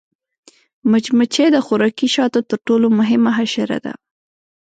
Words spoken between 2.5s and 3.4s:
ټولو مهمه